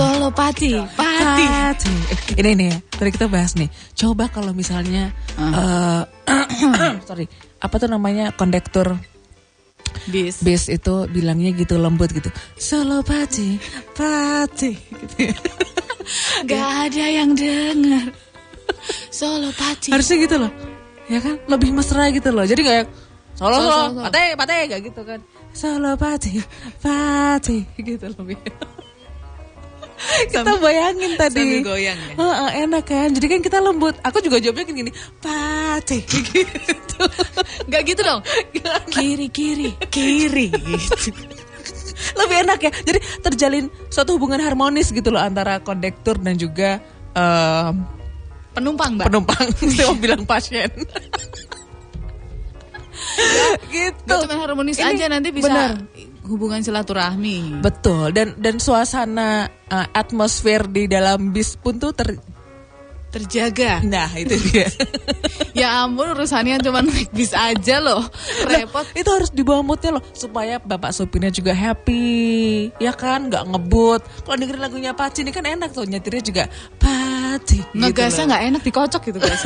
Solo 0.00 0.32
Pati, 0.32 0.72
Pati. 0.96 1.44
Pati. 1.44 1.92
Eh, 2.08 2.40
ini 2.40 2.50
nih 2.56 2.66
ya, 2.72 2.76
tadi 2.88 3.10
kita 3.12 3.28
bahas 3.28 3.52
nih. 3.52 3.68
Coba 3.92 4.32
kalau 4.32 4.56
misalnya, 4.56 5.12
eh, 5.36 6.02
sorry, 7.08 7.28
apa 7.60 7.74
tuh 7.76 7.92
namanya 7.92 8.32
kondektur 8.32 8.96
Bis. 10.08 10.40
bis 10.40 10.72
itu 10.72 11.04
bilangnya 11.12 11.52
gitu 11.52 11.76
lembut 11.76 12.16
gitu. 12.16 12.32
Solo 12.56 13.04
Pati, 13.04 13.60
Pati. 13.92 14.72
Gitu 14.72 15.16
ya. 15.28 15.36
Gak 16.48 16.68
ada 16.88 17.04
yang 17.04 17.36
denger. 17.36 18.08
Solo 19.12 19.52
Pati. 19.52 19.92
Harusnya 19.92 20.16
gitu 20.16 20.36
loh, 20.40 20.52
ya 21.12 21.20
kan? 21.20 21.36
Lebih 21.44 21.76
mesra 21.76 22.08
gitu 22.08 22.32
loh. 22.32 22.48
Jadi 22.48 22.62
kayak 22.64 22.86
Solo, 23.36 23.52
Solo, 23.52 23.68
solo, 23.68 23.84
solo. 23.92 24.00
pate, 24.08 24.24
pate, 24.32 24.56
kayak 24.64 24.82
gitu 24.88 25.00
kan. 25.04 25.20
Solo 25.52 25.92
Pati, 26.00 26.40
Pati, 26.80 27.56
gitu 27.92 28.06
lebih. 28.16 28.40
Kita 30.32 30.52
bayangin 30.58 31.12
tadi. 31.14 31.60
sambil 31.60 31.66
goyang 31.66 31.98
ya? 31.98 32.14
Heeh, 32.16 32.50
enak 32.64 32.84
kan. 32.84 33.08
Jadi 33.12 33.26
kan 33.28 33.40
kita 33.40 33.58
lembut. 33.60 33.94
Aku 34.00 34.18
juga 34.20 34.40
jawabnya 34.40 34.64
kan 34.64 34.74
gini, 34.74 34.92
Pati, 35.20 35.98
gitu. 36.04 37.02
Gak 37.72 37.82
gitu 37.84 38.00
dong. 38.00 38.20
Kiri, 38.88 39.28
kiri, 39.28 39.70
kiri. 39.92 40.48
Gitu. 40.50 41.12
Lebih 42.16 42.36
enak 42.48 42.58
ya. 42.58 42.70
Jadi 42.72 42.98
terjalin 43.20 43.64
suatu 43.92 44.16
hubungan 44.16 44.40
harmonis 44.40 44.88
gitu 44.88 45.12
loh 45.12 45.20
antara 45.20 45.60
kondektur 45.60 46.16
dan 46.16 46.40
juga 46.40 46.80
em, 47.12 47.84
Penumpang, 48.50 48.98
Mbak. 48.98 49.06
penumpang. 49.06 49.46
Saya 49.76 49.94
mau 49.94 49.98
bilang 50.00 50.22
pasien. 50.26 50.66
gitu. 53.70 54.04
Gak 54.10 54.26
cuma 54.26 54.36
harmonis 54.42 54.76
Ini 54.80 54.96
aja 54.96 55.04
nanti 55.06 55.28
bisa 55.30 55.46
benar. 55.46 55.70
Hubungan 56.30 56.62
silaturahmi. 56.62 57.58
Betul 57.58 58.14
dan 58.14 58.38
dan 58.38 58.62
suasana 58.62 59.50
uh, 59.66 59.86
atmosfer 59.90 60.70
di 60.70 60.86
dalam 60.86 61.34
bis 61.34 61.58
pun 61.58 61.76
tuh 61.82 61.90
ter 61.90 62.14
Terjaga. 63.10 63.82
nah 63.82 64.06
itu 64.14 64.38
dia. 64.38 64.70
Ya 65.50 65.82
ampun 65.82 66.14
urusannya 66.14 66.62
cuma 66.62 66.78
naik 66.78 67.10
bis 67.10 67.34
aja 67.34 67.82
loh. 67.82 68.06
Repot. 68.46 68.86
itu 68.94 69.10
harus 69.10 69.34
dibawa 69.34 69.66
moodnya 69.66 69.98
loh 69.98 70.04
supaya 70.14 70.62
bapak 70.62 70.94
supirnya 70.94 71.34
juga 71.34 71.50
happy 71.50 72.70
ya 72.78 72.94
kan 72.94 73.26
nggak 73.26 73.50
ngebut 73.50 74.00
kalau 74.22 74.36
dengerin 74.38 74.62
lagunya 74.62 74.94
Paci 74.94 75.26
ini 75.26 75.34
kan 75.34 75.42
enak 75.42 75.74
tuh 75.74 75.90
nyetirnya 75.90 76.22
juga 76.22 76.44
Paci 76.78 77.66
Ngegasnya 77.74 77.90
gitu 77.90 78.14
loh. 78.14 78.26
nggak 78.30 78.42
enak 78.46 78.62
dikocok 78.62 79.02
gitu 79.10 79.18
guys. 79.18 79.42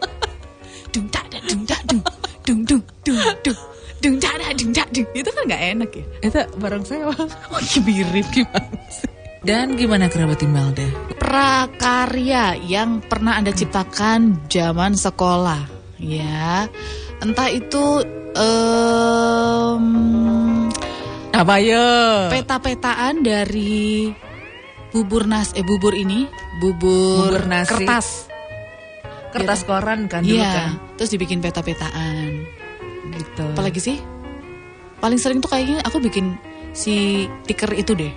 dung 0.92 1.08
tak 1.08 1.24
dung 1.32 1.62
tak 1.64 1.80
dung 1.88 2.02
dung 2.44 2.60
dung 2.68 2.82
dung 3.00 3.18
dung 3.48 3.58
dung 3.98 4.16
da, 4.18 4.30
dung 4.54 4.70
dung 4.72 5.06
itu 5.10 5.28
kan 5.28 5.42
nggak 5.46 5.62
enak 5.74 5.90
ya. 5.90 6.04
itu 6.22 6.38
bareng 6.56 6.84
saya 6.86 7.10
Oh 7.54 7.60
mirip 7.82 8.26
gimana 8.30 8.78
sih? 8.90 9.10
Dan 9.38 9.78
gimana 9.78 10.10
kerabat 10.10 10.42
Imelda? 10.42 10.82
Prakarya 11.14 12.58
yang 12.58 12.98
pernah 13.00 13.38
anda 13.38 13.54
ciptakan 13.54 14.46
zaman 14.50 14.98
sekolah. 14.98 15.62
Ya 15.98 16.66
entah 17.18 17.46
itu 17.46 18.02
em, 18.38 19.84
apa 21.30 21.54
ya? 21.58 21.86
peta-petaan 22.30 23.22
dari 23.22 24.10
bubur 24.90 25.26
nas 25.26 25.54
eh 25.54 25.62
bubur 25.62 25.94
ini 25.94 26.26
bubur, 26.58 27.30
Bubur 27.30 27.44
nasi. 27.46 27.70
kertas. 27.78 28.26
Kertas 29.28 29.60
koran 29.62 30.08
kan 30.08 30.24
dulu 30.24 30.34
iya 30.34 30.50
kan? 30.50 30.70
terus 30.96 31.12
dibikin 31.12 31.38
peta-petaan 31.38 32.48
gitu. 33.38 33.54
Apalagi 33.54 33.80
sih? 33.80 33.96
Paling 34.98 35.18
sering 35.22 35.38
tuh 35.38 35.46
kayaknya 35.46 35.78
aku 35.86 36.02
bikin 36.02 36.34
si 36.74 37.26
tiker 37.46 37.70
itu 37.78 37.94
deh. 37.94 38.10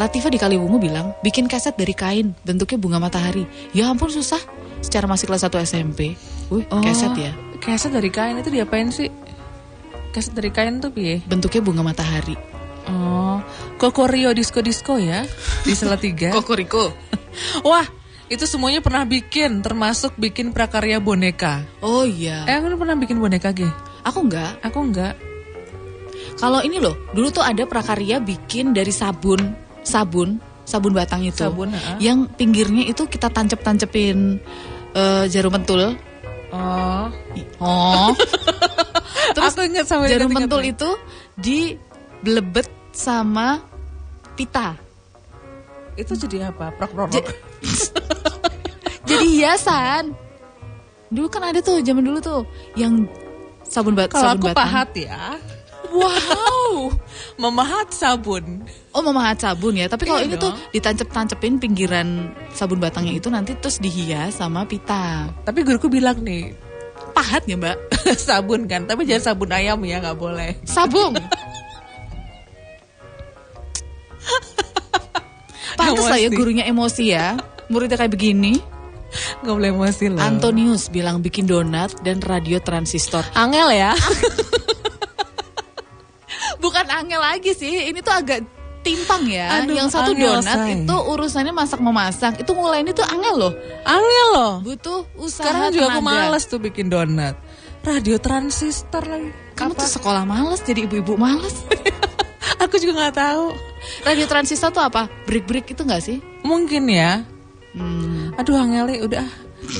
Latifa 0.00 0.32
di 0.32 0.40
Kaliwungu 0.40 0.80
bilang 0.80 1.12
bikin 1.20 1.44
kaset 1.44 1.76
dari 1.76 1.92
kain 1.92 2.32
bentuknya 2.40 2.80
bunga 2.80 2.96
matahari. 2.96 3.44
Ya 3.76 3.92
ampun 3.92 4.08
susah. 4.08 4.40
Secara 4.80 5.04
masih 5.04 5.28
kelas 5.28 5.44
1 5.44 5.60
SMP 5.60 6.16
Wih, 6.48 6.64
Oh, 6.72 6.80
keset 6.80 7.12
ya. 7.12 7.36
keset 7.60 7.92
dari 7.92 8.08
kain 8.08 8.40
itu 8.40 8.48
diapain 8.48 8.88
sih? 8.88 9.12
Keset 10.16 10.32
dari 10.32 10.48
kain 10.48 10.80
tuh 10.80 10.88
piye? 10.88 11.20
Bentuknya 11.28 11.60
bunga 11.60 11.84
matahari. 11.84 12.32
Oh 12.88 13.44
kokorio 13.76 14.32
disco 14.32 14.64
disco 14.64 14.96
ya 14.96 15.28
di 15.68 15.76
Salatiga. 15.76 16.32
Kokoriko. 16.36 16.96
Wah 17.60 17.84
itu 18.30 18.46
semuanya 18.46 18.78
pernah 18.78 19.02
bikin 19.02 19.58
termasuk 19.60 20.14
bikin 20.14 20.54
prakarya 20.54 21.02
boneka 21.02 21.66
oh 21.82 22.06
iya 22.06 22.46
eh 22.46 22.62
aku 22.62 22.78
pernah 22.78 22.94
bikin 22.94 23.18
boneka 23.18 23.50
Ge? 23.50 23.66
aku 24.06 24.18
enggak 24.24 24.54
aku 24.62 24.78
enggak 24.80 25.14
Kalau 26.40 26.64
ini 26.64 26.80
loh, 26.80 26.96
dulu 27.12 27.28
tuh 27.28 27.44
ada 27.44 27.68
prakarya 27.68 28.16
bikin 28.16 28.72
dari 28.72 28.88
sabun, 28.88 29.52
sabun, 29.84 30.40
sabun 30.64 30.96
batang 30.96 31.20
itu. 31.20 31.36
Sabun, 31.36 31.68
heeh. 31.68 31.96
Yang 32.00 32.32
pinggirnya 32.32 32.88
itu 32.88 33.04
kita 33.04 33.28
tancep-tancepin 33.28 34.40
eh, 34.96 35.24
jarum 35.28 35.52
pentul. 35.52 35.92
oh 36.48 37.06
Oh. 37.60 38.08
Terus 39.36 39.52
aku 39.52 39.68
ingat 39.68 39.84
sama 39.84 40.08
jarum 40.08 40.32
pentul 40.32 40.64
itu 40.64 40.88
dibelebet 41.36 42.72
sama 42.96 43.60
pita. 44.32 44.80
itu 45.92 46.16
jadi 46.16 46.48
apa 46.48 46.72
prok 46.72 46.96
prok 46.96 47.12
Jadi 49.10 49.26
hiasan. 49.36 50.14
Dulu 51.10 51.26
kan 51.26 51.42
ada 51.42 51.58
tuh 51.58 51.82
zaman 51.82 52.06
dulu 52.06 52.22
tuh 52.22 52.46
yang 52.78 53.02
sabun 53.66 53.98
bat 53.98 54.06
kalau 54.08 54.30
sabun 54.30 54.38
aku 54.38 54.46
batang. 54.54 54.62
pahat 54.62 54.90
ya 54.94 55.22
Wow. 55.90 56.94
memahat 57.42 57.90
sabun 57.90 58.62
Oh 58.90 59.02
memahat 59.02 59.42
sabun 59.42 59.74
ya, 59.74 59.90
tapi 59.90 60.06
kalau 60.06 60.22
Iya 60.22 60.30
ini 60.30 60.38
tuh 60.38 60.54
dong. 60.54 60.70
ditancep-tancepin 60.70 61.58
pinggiran 61.58 62.30
sabun 62.50 62.78
batangnya 62.78 63.18
itu 63.18 63.26
nanti 63.26 63.58
terus 63.58 63.78
dihias 63.78 64.38
sama 64.38 64.62
pita. 64.62 65.26
tapi 65.42 65.66
guruku 65.66 65.90
bilang 65.90 66.22
nih 66.22 66.54
Pahat 67.10 67.42
ya 67.50 67.58
mbak? 67.58 67.74
sabun 68.30 68.70
kan 68.70 68.86
tapi 68.86 69.02
jangan 69.02 69.34
sabun 69.34 69.50
ayam 69.50 69.82
ya 69.82 69.98
nggak 69.98 70.14
boleh 70.14 70.54
Sabung. 70.62 71.18
Pantes 75.74 76.06
lah 76.06 76.18
ya 76.18 76.28
gurunya 76.28 76.64
emosi 76.66 77.04
ya. 77.10 77.34
Muridnya 77.66 77.96
kayak 77.96 78.12
begini. 78.12 78.60
Nggak 79.40 79.54
boleh 79.54 79.70
emosi 79.70 80.04
loh 80.08 80.20
Antonius 80.20 80.88
bilang 80.88 81.18
bikin 81.18 81.44
donat 81.44 81.96
dan 82.00 82.20
radio 82.20 82.58
transistor. 82.58 83.24
angel 83.32 83.68
ya 83.70 83.92
Bukan 86.60 86.86
angel 86.86 87.18
lagi 87.18 87.52
sih, 87.52 87.88
ini 87.88 88.00
tuh 88.00 88.12
agak 88.12 88.44
timpang 88.80 89.24
ya. 89.24 89.60
Aduh, 89.60 89.72
Yang 89.72 89.96
satu 89.96 90.12
angel, 90.12 90.28
donat 90.38 90.58
say. 90.60 90.72
itu 90.76 90.92
urusannya 90.92 91.52
masak 91.52 91.80
memasak. 91.80 92.32
Itu 92.36 92.52
mulai 92.52 92.84
ini 92.84 92.92
tuh 92.92 93.04
angel 93.04 93.34
loh. 93.38 93.52
angel 93.82 94.28
loh 94.30 94.52
Butuh 94.60 95.08
usaha 95.16 95.40
sekarang 95.40 95.72
juga 95.72 95.88
aku 95.90 96.00
males 96.02 96.44
tuh 96.44 96.60
bikin 96.60 96.88
donat 96.88 97.36
radio 97.80 98.20
transistor 98.20 99.00
lagi 99.00 99.32
Kamu 99.56 99.72
tuh 99.72 99.88
sekolah 99.88 100.28
males 100.28 100.60
jadi 100.60 100.84
ibu-ibu 100.84 101.16
males. 101.16 101.64
aku 102.62 102.76
juga 102.76 103.00
nggak 103.00 103.16
tahu 103.16 103.44
Radio 104.02 104.28
transistor 104.28 104.68
tuh 104.68 104.84
apa? 104.84 105.08
Break-break 105.24 105.64
itu 105.66 105.80
nggak 105.80 106.02
sih? 106.02 106.18
mungkin 106.42 106.84
ya 106.86 107.24
Hmm. 107.70 108.19
Aduh 108.40 108.56
angeli 108.56 109.04
udah 109.04 109.26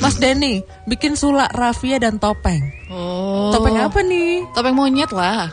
Mas 0.04 0.20
Denny 0.20 0.60
bikin 0.84 1.16
sulak 1.16 1.50
rafia 1.56 1.96
dan 1.96 2.20
topeng 2.20 2.60
Oh. 2.90 3.54
topeng 3.54 3.78
apa 3.78 4.02
nih 4.02 4.42
Topeng 4.50 4.74
monyet 4.74 5.14
lah. 5.14 5.46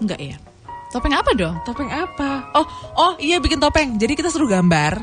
Enggak 0.00 0.20
ya? 0.20 0.36
Topeng 0.92 1.16
apa 1.16 1.30
dong? 1.32 1.56
Topeng 1.64 1.88
apa? 1.88 2.50
Oh, 2.52 2.66
oh 2.96 3.12
iya 3.16 3.40
bikin 3.40 3.56
topeng. 3.56 3.96
Jadi 3.96 4.20
kita 4.20 4.28
suruh 4.28 4.48
gambar. 4.48 5.00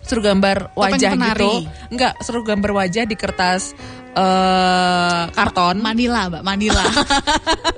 Suruh 0.00 0.24
gambar 0.24 0.72
wajah 0.72 1.12
gitu. 1.12 1.68
Enggak, 1.92 2.16
suruh 2.24 2.40
gambar 2.40 2.70
wajah 2.72 3.04
di 3.04 3.16
kertas 3.20 3.76
eh 4.16 5.22
karton. 5.34 5.84
Manila, 5.84 6.32
Mbak, 6.32 6.42
Manila. 6.46 6.84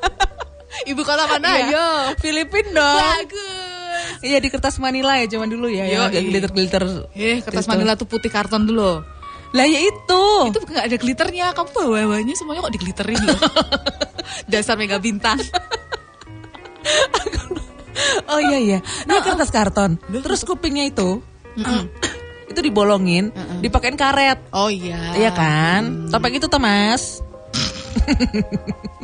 Ibu 0.91 1.03
kota 1.03 1.27
mana? 1.27 1.49
Iya. 1.51 1.67
Ayo. 1.67 1.89
Filipin 2.23 2.67
dong. 2.71 3.01
Bagus. 3.01 3.76
Iya 4.25 4.39
di 4.41 4.49
kertas 4.49 4.79
Manila 4.79 5.17
ya 5.21 5.27
zaman 5.29 5.49
dulu 5.49 5.69
ya, 5.69 5.85
Yoi. 5.85 6.09
agak 6.09 6.23
glitter-glitter. 6.25 6.85
Eh, 7.13 7.41
kertas 7.45 7.65
Gitu. 7.67 7.73
Manila 7.73 7.93
tuh 7.95 8.09
putih 8.09 8.31
karton 8.31 8.65
dulu. 8.65 9.03
Lah 9.55 9.67
ya 9.67 9.81
itu. 9.81 10.25
Itu 10.51 10.59
nggak 10.61 10.85
ada 10.89 10.97
glitternya. 10.97 11.47
Kamu 11.55 11.69
bawa-bawanya 11.73 12.35
semuanya 12.35 12.67
kok 12.67 12.75
diglitterin 12.75 13.21
loh. 13.23 13.41
Dasar 14.53 14.77
mega 14.77 14.97
bintang. 14.99 15.39
Oh 18.27 18.37
iya 18.43 18.59
iya. 18.61 18.79
Nah, 19.09 19.25
kertas 19.25 19.49
karton. 19.49 19.97
Terus 20.13 20.45
kupingnya 20.45 20.85
itu 20.85 21.25
itu 22.51 22.61
dibolongin, 22.61 23.33
dipakein 23.65 23.97
karet. 23.97 24.37
Oh 24.53 24.69
iya. 24.69 25.17
Iya 25.17 25.31
kan? 25.33 26.13
Topeng 26.13 26.35
itu 26.37 26.45
tuh, 26.45 26.61
Mas. 26.61 27.25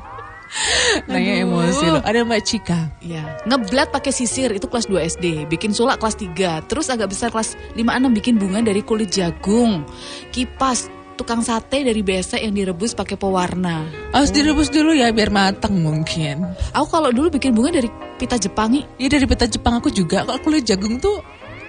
Nanya 1.08 1.42
emosi 1.42 1.86
loh. 1.88 2.02
Ada 2.04 2.22
Mbak 2.22 2.42
Cika. 2.44 2.80
Iya. 3.00 3.40
Ngeblat 3.48 3.88
pakai 3.88 4.12
sisir 4.12 4.52
itu 4.52 4.68
kelas 4.68 4.86
2 4.86 5.00
SD, 5.16 5.26
bikin 5.48 5.72
sulak 5.72 5.98
kelas 5.98 6.16
3, 6.20 6.68
terus 6.68 6.92
agak 6.92 7.10
besar 7.10 7.32
kelas 7.32 7.56
5 7.74 7.80
6 7.80 8.18
bikin 8.20 8.36
bunga 8.36 8.60
dari 8.60 8.84
kulit 8.84 9.08
jagung. 9.08 9.82
Kipas 10.30 10.88
tukang 11.12 11.40
sate 11.40 11.84
dari 11.84 12.00
besek 12.00 12.40
yang 12.40 12.52
direbus 12.52 12.92
pakai 12.92 13.16
pewarna. 13.16 13.84
Harus 14.12 14.32
direbus 14.32 14.68
dulu 14.68 14.92
ya 14.92 15.12
biar 15.12 15.28
matang 15.32 15.80
mungkin. 15.80 16.44
Aku 16.72 16.88
kalau 16.88 17.08
dulu 17.12 17.32
bikin 17.32 17.52
bunga 17.52 17.80
dari 17.80 17.88
pita 18.16 18.36
Jepangi, 18.36 18.84
Ya 19.00 19.08
dari 19.08 19.24
peta 19.28 19.48
Jepang 19.48 19.80
aku 19.80 19.88
juga. 19.88 20.24
Kalau 20.24 20.40
kulit 20.40 20.64
jagung 20.64 21.00
tuh 21.00 21.20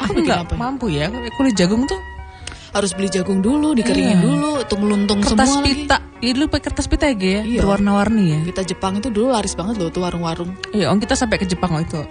Aku 0.01 0.19
nggak 0.19 0.51
apa? 0.51 0.53
mampu 0.59 0.91
ya. 0.91 1.07
Kulit 1.39 1.55
jagung 1.55 1.87
tuh 1.87 1.99
harus 2.73 2.91
beli 2.91 3.07
jagung 3.07 3.39
dulu, 3.39 3.71
dikeringin 3.71 4.17
Iya. 4.17 4.25
dulu, 4.25 4.51
tuh 4.63 4.77
meluntung 4.77 5.21
kertas 5.21 5.45
semua 5.45 5.61
lagi. 5.61 5.85
pita. 5.85 5.97
Iya 6.17 6.31
dulu 6.33 6.45
pakai 6.49 6.63
kertas 6.65 6.87
pita 6.87 7.05
ya, 7.05 7.13
ya? 7.13 7.41
Iya. 7.43 7.59
berwarna-warni 7.61 8.23
ya. 8.27 8.39
Pita 8.43 8.61
Jepang 8.63 8.93
itu 8.95 9.07
dulu 9.07 9.29
laris 9.29 9.53
banget 9.53 9.77
loh 9.77 9.87
tuh 9.87 10.01
warung-warung. 10.01 10.51
Iya, 10.69 10.89
om 10.89 10.97
kita 10.97 11.13
sampai 11.13 11.37
ke 11.37 11.45
Jepang 11.45 11.69
waktu 11.71 11.85
itu. 11.85 12.01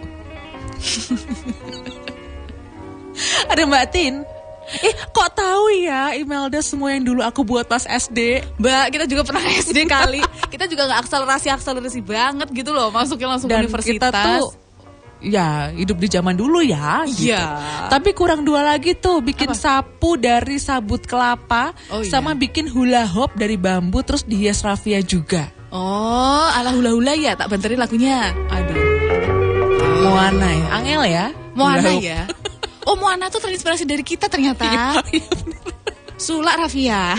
Ada 3.46 3.62
Mbak 3.62 3.86
Tin. 3.90 4.14
Eh, 4.62 4.94
kok 5.10 5.34
tahu 5.34 5.74
ya 5.74 6.14
Imelda 6.14 6.62
semua 6.62 6.94
yang 6.94 7.02
dulu 7.04 7.20
aku 7.20 7.42
buat 7.42 7.66
pas 7.66 7.82
SD? 7.82 8.46
Mbak, 8.56 8.84
kita 8.90 9.04
juga 9.04 9.22
pernah 9.26 9.42
SD 9.60 9.84
kali. 9.84 10.22
kita 10.48 10.64
juga 10.64 10.86
nggak 10.86 11.00
akselerasi 11.02 11.48
akselerasi 11.50 12.00
banget 12.00 12.48
gitu 12.54 12.70
loh, 12.70 12.88
masuknya 12.88 13.26
langsung 13.28 13.50
Dan 13.50 13.66
universitas. 13.66 13.90
kita 13.90 14.08
tuh 14.38 14.54
ya 15.22 15.48
hidup 15.70 15.96
di 15.96 16.08
zaman 16.08 16.34
dulu 16.34 16.58
ya. 16.60 17.06
gitu. 17.06 17.30
Iya. 17.30 17.42
Tapi 17.88 18.10
kurang 18.12 18.42
dua 18.42 18.62
lagi 18.64 18.92
tuh 18.92 19.18
bikin 19.18 19.48
Apa? 19.48 19.58
sapu 19.80 20.14
dari 20.16 20.58
sabut 20.58 21.02
kelapa 21.02 21.70
Oh, 21.88 22.00
iya. 22.00 22.10
sama 22.10 22.32
bikin 22.32 22.66
hula 22.66 23.06
hoop 23.06 23.32
dari 23.32 23.54
bambu 23.54 24.02
terus 24.02 24.22
dihias 24.22 24.60
rafia 24.60 24.98
juga. 25.00 25.48
Oh, 25.68 25.80
ala 26.48 26.68
hula-hula 26.70 27.14
ya, 27.14 27.32
tak 27.32 27.48
banterin 27.48 27.78
lagunya. 27.78 28.28
Aduh. 28.46 28.76
Moana 30.02 30.48
ya, 30.50 30.66
angel 30.74 31.02
ya. 31.06 31.26
Moana 31.52 31.90
ya. 31.94 32.20
Oh, 32.82 32.92
Moana 32.94 33.28
tuh 33.28 33.38
terinspirasi 33.38 33.84
dari 33.84 34.02
kita 34.02 34.26
ternyata. 34.26 34.66
Iya, 34.66 35.22
Sulak 36.16 36.58
Rafia. 36.58 37.14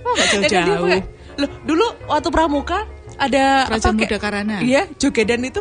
Oh, 0.00 0.12
gak 0.12 0.26
jauh-jauh. 0.32 0.88
Loh, 1.36 1.50
dulu 1.62 1.86
waktu 2.06 2.28
pramuka 2.28 2.82
ada 3.14 3.68
Kerajaan 3.68 3.94
kayak- 3.94 4.10
Muda 4.10 4.18
Karana. 4.18 4.56
Iya, 4.58 4.82
jogedan 4.96 5.44
itu. 5.44 5.60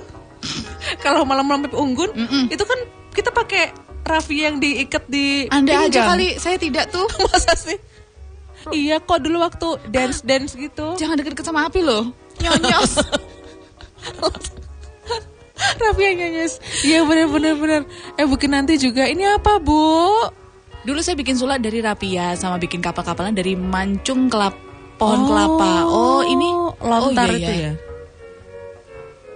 Kalau 1.05 1.23
malam-malam 1.23 1.65
Pip 1.67 1.75
unggun, 1.75 2.11
Mm-mm. 2.13 2.43
itu 2.53 2.63
kan 2.63 2.79
kita 3.13 3.29
pakai 3.29 3.73
rafia 4.03 4.51
yang 4.51 4.59
diikat 4.59 5.07
di 5.07 5.47
Anda 5.47 5.87
aja 5.87 6.11
kali, 6.13 6.35
saya 6.37 6.59
tidak 6.59 6.91
tuh. 6.91 7.07
Masa 7.31 7.55
sih? 7.55 7.79
Iya 8.71 9.03
kok 9.03 9.19
dulu 9.19 9.43
waktu 9.43 9.91
dance 9.91 10.23
dance 10.23 10.55
gitu. 10.55 10.95
Jangan 10.95 11.19
deket-deket 11.19 11.43
sama 11.43 11.67
api 11.67 11.83
loh. 11.83 12.15
Nyonyos. 12.39 12.91
Rafia 15.83 16.11
nyanyes. 16.15 16.63
Iya 16.83 17.03
benar 17.03 17.27
benar 17.27 17.53
benar. 17.59 17.81
Eh 18.15 18.23
mungkin 18.23 18.55
nanti 18.55 18.79
juga 18.79 19.03
ini 19.07 19.27
apa 19.27 19.59
bu? 19.59 20.31
Dulu 20.83 20.99
saya 20.99 21.15
bikin 21.15 21.35
sulak 21.39 21.63
dari 21.63 21.79
rapia 21.79 22.35
sama 22.35 22.59
bikin 22.59 22.83
kapal-kapalan 22.83 23.35
dari 23.35 23.55
mancung 23.55 24.27
kelap 24.27 24.55
pohon 24.99 25.19
Oh, 25.23 25.27
kelapa. 25.27 25.71
Oh, 25.87 26.21
ini 26.27 26.47
lontar 26.83 27.31
oh, 27.31 27.35
iya, 27.35 27.39
itu 27.39 27.51
iya. 27.51 27.71
ya. 27.71 27.73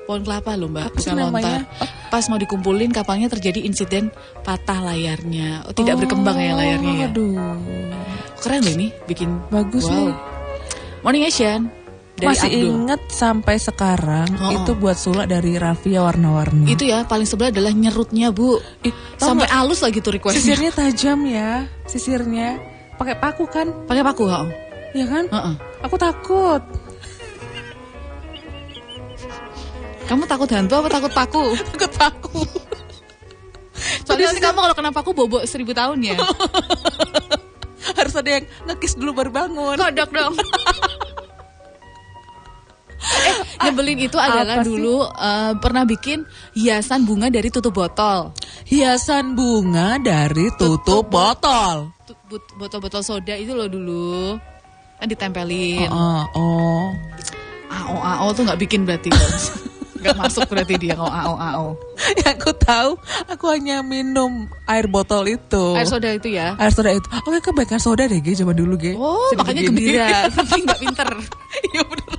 Pohon 0.08 0.24
kelapa 0.24 0.56
loh, 0.56 0.72
Mbak. 0.72 1.04
Lontar. 1.12 1.68
Pas 2.08 2.24
mau 2.32 2.40
dikumpulin 2.40 2.96
kapalnya 2.96 3.28
terjadi 3.28 3.60
insiden 3.60 4.08
patah 4.40 4.80
layarnya. 4.80 5.68
Oh, 5.68 5.76
tidak 5.76 6.00
berkembang 6.00 6.40
ya 6.40 6.56
layarnya 6.56 6.94
ya. 6.96 7.08
Aduh. 7.12 7.60
Keren 8.40 8.64
loh 8.64 8.74
ini 8.74 8.88
bikin 9.04 9.36
Bagus 9.52 9.84
wow. 9.84 9.92
nih. 9.92 10.16
Morning 11.04 11.24
Asian 11.28 11.62
dari 12.16 12.28
Masih 12.34 12.50
Abdul. 12.50 12.64
inget 12.72 13.02
sampai 13.12 13.56
sekarang 13.60 14.30
Oh. 14.40 14.50
itu 14.56 14.72
buat 14.74 14.96
sulak 14.96 15.28
dari 15.28 15.60
rafia 15.60 16.00
warna-warni. 16.02 16.72
Itu 16.72 16.88
ya 16.88 17.04
paling 17.04 17.28
sebelah 17.28 17.52
adalah 17.52 17.76
nyerutnya, 17.76 18.32
Bu. 18.32 18.58
Tau 19.20 19.36
Sampai 19.36 19.52
halus 19.52 19.84
lagi 19.84 20.00
tuh 20.00 20.16
requestnya. 20.16 20.40
Sisirnya 20.40 20.72
tajam 20.72 21.20
ya, 21.28 21.68
sisirnya. 21.84 22.58
Pakai 22.96 23.20
paku 23.20 23.46
kan? 23.46 23.70
Pakai 23.86 24.02
paku, 24.02 24.24
ha? 24.32 24.48
Iya 24.96 25.06
kan? 25.06 25.26
Heeh. 25.30 25.56
Aku 25.84 25.96
takut. 26.00 26.64
Kamu 30.08 30.24
takut 30.24 30.48
hantu 30.50 30.74
apa 30.80 30.88
takut 30.88 31.12
paku? 31.12 31.44
Takut 31.76 31.92
paku. 31.94 32.42
Soalnya 34.08 34.32
nanti 34.34 34.42
kamu 34.42 34.60
kalau 34.64 34.76
kena 34.76 34.92
paku 34.96 35.12
bobok 35.12 35.44
seribu 35.44 35.76
tahun 35.76 36.00
ya. 36.02 36.18
Harus 37.98 38.16
ada 38.16 38.30
yang 38.40 38.46
ngekis 38.66 38.96
dulu 38.96 39.12
baru 39.14 39.30
bangun. 39.30 39.76
Kodok 39.76 40.10
dong. 40.10 40.34
eh, 43.28 43.36
nyebelin 43.64 44.00
itu 44.02 44.18
adalah 44.18 44.60
Apa 44.60 44.66
sih? 44.66 44.72
dulu 44.72 44.98
eh, 45.06 45.54
pernah 45.60 45.84
bikin 45.84 46.24
hiasan 46.56 47.04
bunga 47.04 47.28
dari 47.30 47.52
tutup 47.52 47.76
botol. 47.76 48.32
Hiasan 48.66 49.36
bunga 49.36 50.00
dari 50.00 50.50
tutup 50.56 51.08
botol. 51.08 51.92
Tu- 52.08 52.18
but- 52.28 52.56
Botol-botol 52.58 53.04
soda 53.04 53.36
itu 53.36 53.54
loh 53.54 53.68
dulu. 53.70 54.40
Kan 54.98 55.08
ditempelin. 55.08 55.86
Oh, 55.92 56.24
oh. 56.34 56.86
AO 57.68 57.96
AO 58.00 58.28
tuh 58.34 58.48
nggak 58.48 58.60
bikin 58.64 58.88
berarti. 58.88 59.12
Gak 60.08 60.18
masuk 60.18 60.44
berarti 60.48 60.74
dia 60.80 60.94
kalau 60.96 61.12
AO 61.12 61.34
AO. 61.36 61.68
Yang 62.24 62.36
aku 62.40 62.52
tahu, 62.56 62.92
aku 63.28 63.46
hanya 63.52 63.84
minum 63.84 64.48
air 64.68 64.88
botol 64.88 65.28
itu. 65.28 65.76
Air 65.76 65.88
soda 65.88 66.10
itu 66.12 66.32
ya. 66.32 66.56
Air 66.56 66.72
soda 66.72 66.92
itu. 66.96 67.08
Oke, 67.28 67.40
kebaikan 67.44 67.80
soda 67.82 68.08
deh, 68.08 68.20
Ge, 68.24 68.34
zaman 68.40 68.56
dulu, 68.56 68.80
Ge. 68.80 68.96
Oh, 68.96 69.32
Jadi 69.34 69.38
makanya 69.40 69.62
gembira, 69.68 70.08
tapi 70.38 70.60
nggak 70.64 70.80
pinter. 70.80 71.10
Iya 71.74 71.82
bener. 71.90 72.18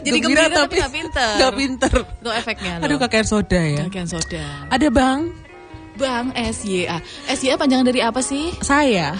Jadi 0.00 0.18
gembira, 0.24 0.44
tapi 0.48 0.74
nggak 0.80 0.94
pinter. 0.96 1.34
Nggak 1.36 1.52
pinter. 1.60 1.94
Itu 2.24 2.30
efeknya 2.32 2.72
loh. 2.80 2.84
Aduh, 2.88 2.96
kakek 2.96 3.24
soda 3.28 3.60
ya. 3.60 3.84
Kakean 3.84 4.08
soda. 4.08 4.44
Ada 4.72 4.88
bang, 4.88 5.20
Bang 5.94 6.34
SYA. 6.34 6.98
SYA 7.30 7.54
panjangan 7.54 7.86
dari 7.86 8.02
apa 8.02 8.18
sih? 8.18 8.50
saya. 8.58 9.14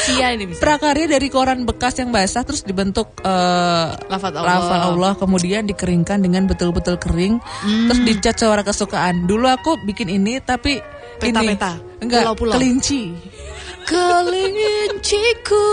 Sia 0.00 0.32
ini 0.32 0.48
bisa. 0.48 0.60
Prakarya 0.60 1.06
dari 1.06 1.28
koran 1.28 1.62
bekas 1.62 1.96
yang 1.96 2.08
basah 2.08 2.40
terus 2.40 2.62
dibentuk 2.62 3.12
eh, 3.20 3.88
Lafaz 4.08 4.32
Allah. 4.32 4.56
lafal 4.58 4.80
Allah 4.90 5.12
kemudian 5.14 5.64
dikeringkan 5.64 6.20
dengan 6.20 6.44
betul-betul 6.44 6.96
kering 6.96 7.36
terus 7.86 8.00
dicat 8.00 8.34
sewarna 8.34 8.62
kesukaan. 8.62 9.24
Dulu 9.24 9.46
aku 9.46 9.76
bikin 9.84 10.08
ini 10.08 10.40
tapi 10.40 10.80
Peta-peta. 11.20 11.76
ini 11.76 12.00
enggak 12.00 12.22
Pulau-pulau. 12.24 12.54
kelinci. 12.56 13.12
Kelinciku, 13.84 15.64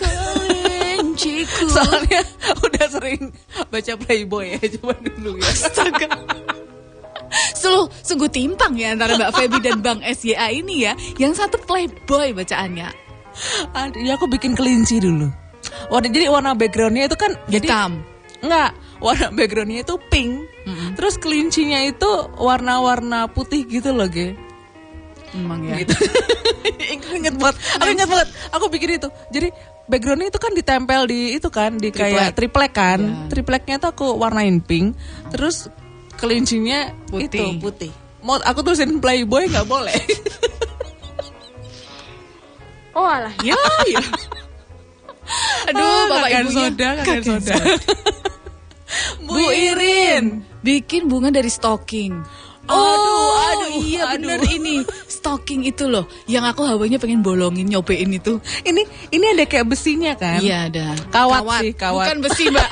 kelinciku. 0.00 1.64
Soalnya 1.76 2.20
udah 2.56 2.86
sering 2.88 3.22
baca 3.68 3.92
Playboy 3.94 4.56
ya 4.56 4.60
zaman 4.66 4.98
dulu 5.04 5.36
ya. 5.36 5.46
Astaga. 5.46 6.08
Sungguh, 7.54 7.86
sungguh 8.02 8.26
timpang 8.26 8.74
ya 8.74 8.90
antara 8.90 9.14
Mbak 9.14 9.30
Feby 9.30 9.58
dan 9.60 9.78
Bang 9.78 10.00
SYA 10.00 10.50
ini 10.50 10.82
ya. 10.82 10.92
Yang 11.14 11.44
satu 11.44 11.60
playboy 11.60 12.32
bacaannya. 12.32 12.88
Aduh, 13.74 14.00
ya 14.00 14.16
aku 14.18 14.26
bikin 14.26 14.52
kelinci 14.54 14.98
dulu. 15.00 15.30
Warna 15.92 16.08
jadi 16.08 16.26
warna 16.32 16.56
backgroundnya 16.56 17.06
itu 17.10 17.16
kan 17.20 17.36
jadi 17.46 17.68
Hitam. 17.68 17.92
enggak 18.40 18.70
warna 19.00 19.26
backgroundnya 19.32 19.80
itu 19.84 19.94
pink. 20.08 20.32
Terus 20.94 21.14
kelincinya 21.16 21.80
itu 21.82 22.10
warna-warna 22.36 23.26
putih 23.32 23.64
gitu 23.66 23.90
loh, 23.90 24.06
Ge. 24.06 24.36
Emang 25.34 25.62
ya. 25.62 25.82
gitu. 25.82 25.94
inget 27.18 27.34
banget. 27.38 27.56
Aku 27.78 27.88
inget 27.90 28.08
banget. 28.10 28.28
Aku 28.50 28.64
bikin 28.66 28.90
itu. 28.98 29.08
Jadi 29.30 29.48
backgroundnya 29.86 30.28
itu 30.30 30.40
kan 30.42 30.52
ditempel 30.54 31.00
di 31.06 31.20
itu 31.38 31.48
kan 31.50 31.78
di 31.78 31.90
kayak 31.90 32.34
triplek 32.34 32.72
kan. 32.74 33.00
Ya. 33.00 33.14
Tripleknya 33.30 33.76
tuh 33.78 33.90
aku 33.94 34.06
warnain 34.18 34.58
pink. 34.62 34.94
Terus 35.30 35.70
kelincinya 36.18 36.92
Putih. 37.08 37.56
itu 37.56 37.62
putih. 37.62 37.90
Mau 38.20 38.36
aku 38.36 38.60
tulisin 38.60 39.00
Playboy 39.00 39.48
nggak 39.48 39.66
boleh. 39.66 39.96
Oh 42.90 43.06
alah, 43.06 43.32
ya 43.40 43.54
ya. 43.86 44.02
Aduh, 45.70 45.78
Ah, 45.78 46.02
bapak 46.10 46.28
ibunya. 46.42 46.50
soda, 46.50 46.88
kakean 47.00 47.22
soda. 47.22 47.54
Bu 49.26 49.38
Irin 49.46 50.42
bikin 50.60 51.06
bunga 51.06 51.30
dari 51.30 51.46
stocking. 51.46 52.18
Oh, 52.70 53.34
aduh, 53.50 53.82
iya 53.82 54.14
aduh. 54.14 54.26
bener 54.26 54.42
ini 54.46 54.82
stocking 55.06 55.66
itu 55.66 55.90
loh, 55.90 56.06
yang 56.26 56.46
aku 56.46 56.62
hawanya 56.62 56.98
pengen 56.98 57.18
bolongin 57.18 57.66
nyobain 57.66 58.06
itu. 58.06 58.38
ini 58.62 58.86
ini 59.10 59.24
ada 59.34 59.42
kayak 59.46 59.66
besinya 59.66 60.14
kan? 60.14 60.38
Iya 60.38 60.70
ada. 60.70 60.86
Kawat 61.10 61.42
sih, 61.62 61.72
kawat. 61.74 62.06
Bukan 62.10 62.18
besi 62.26 62.44
mbak. 62.50 62.68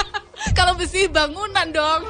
Kalau 0.56 0.72
besi 0.76 1.08
bangunan 1.08 1.68
dong. 1.68 2.02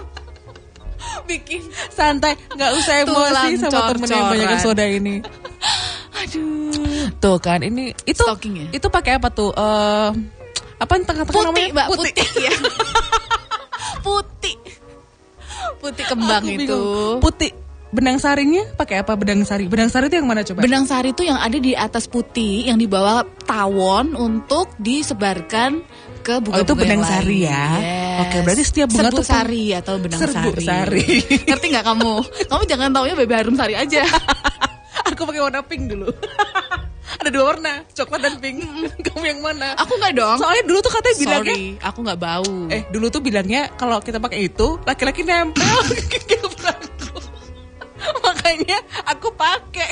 Bikin. 1.31 1.63
Santai, 1.91 2.35
nggak 2.55 2.71
usah 2.75 2.95
emosi 3.07 3.15
Tulang 3.15 3.53
sama 3.59 3.81
temen 3.95 4.09
yang 4.11 4.27
banyak 4.31 4.59
soda 4.59 4.85
ini. 4.87 5.23
Aduh. 6.19 7.09
Tuh 7.17 7.37
kan, 7.39 7.61
ini 7.61 7.91
itu 8.05 8.21
Stocking 8.21 8.55
ya? 8.57 8.67
itu 8.73 8.87
pakai 8.87 9.17
apa 9.17 9.29
tuh? 9.29 9.51
Eh 9.51 10.11
apa 10.79 10.93
tengah-tengah 10.97 11.27
Putih 11.27 11.43
namanya? 11.45 11.71
mbak, 11.75 11.87
putih, 11.91 12.15
ya. 12.39 12.53
putih. 14.07 14.57
Putih 15.79 16.05
kembang 16.07 16.43
Aku 16.43 16.51
itu. 16.51 16.61
bingung. 16.65 17.19
Putih. 17.21 17.51
Benang 17.89 18.21
sarinya 18.21 18.69
pakai 18.75 19.01
apa 19.01 19.17
benang 19.17 19.43
sari? 19.43 19.65
Benang 19.65 19.89
sari 19.89 20.07
itu 20.07 20.21
yang 20.21 20.29
mana 20.29 20.45
coba? 20.45 20.61
Benang 20.61 20.85
sari 20.85 21.09
itu 21.11 21.25
yang 21.25 21.41
ada 21.41 21.57
di 21.57 21.73
atas 21.73 22.05
putih 22.05 22.69
yang 22.69 22.77
dibawa 22.77 23.25
tawon 23.43 24.13
untuk 24.13 24.69
disebarkan 24.77 25.81
ke 26.21 26.37
bunga 26.37 26.61
Oh, 26.61 26.63
itu 26.63 26.75
benang 26.77 27.01
sari 27.01 27.49
ya. 27.49 27.65
Oke, 28.21 28.45
berarti 28.45 28.61
setiap 28.61 28.93
bunga 28.93 29.09
Serbu 29.09 29.17
tuh- 29.17 29.27
sari 29.27 29.65
atau 29.73 29.95
benang 29.97 30.21
Serbu 30.21 30.51
sari. 30.53 30.65
sari. 30.69 31.05
Ngerti 31.49 31.67
nggak 31.73 31.87
kamu? 31.87 32.13
Kamu 32.45 32.63
jangan 32.69 32.89
taunya 32.93 33.15
bebe 33.17 33.35
harum 33.35 33.57
sari 33.57 33.73
aja. 33.73 34.05
Aku 35.13 35.23
pakai 35.25 35.41
warna 35.41 35.61
pink 35.65 35.89
dulu. 35.89 36.09
ada 37.21 37.31
dua 37.33 37.45
warna, 37.55 37.83
coklat 37.97 38.21
dan 38.21 38.35
pink. 38.39 38.61
Kamu 39.09 39.25
yang 39.25 39.41
mana? 39.41 39.75
Aku 39.81 39.97
nggak 39.97 40.15
dong. 40.15 40.37
Soalnya 40.39 40.65
dulu 40.69 40.79
tuh 40.85 40.93
katanya 40.93 41.17
bilangnya 41.19 41.55
Sorry, 41.57 41.69
aku 41.81 41.99
nggak 42.05 42.21
bau. 42.21 42.55
Eh 42.69 42.83
dulu 42.93 43.07
tuh 43.09 43.21
bilangnya 43.25 43.73
kalau 43.75 43.99
kita 43.99 44.21
pakai 44.21 44.47
itu 44.47 44.77
laki-laki 44.85 45.25
nempel 45.25 45.65
perangku. 46.59 47.19
Makanya 47.99 48.79
aku 49.05 49.29
pakai. 49.35 49.91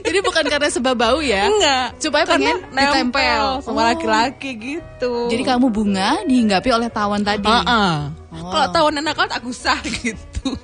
Jadi 0.00 0.18
bukan 0.24 0.44
karena 0.48 0.68
sebab 0.72 0.94
bau 0.96 1.18
ya? 1.20 1.46
Enggak. 1.50 2.00
Supaya 2.00 2.24
pengen 2.24 2.56
ditempel. 2.72 3.62
sama 3.62 3.78
Oh. 3.78 3.84
laki-laki 3.84 4.50
gitu. 4.56 5.28
Jadi 5.28 5.42
kamu 5.44 5.66
bunga 5.68 6.22
dihinggapi 6.24 6.70
oleh 6.72 6.88
tawon 6.88 7.22
tadi. 7.22 7.46
Oh. 7.50 7.96
Kalau 8.32 8.66
tahu 8.72 8.86
nakal 8.94 9.28
aku 9.28 9.50
sah 9.52 9.78
gitu. 9.84 10.54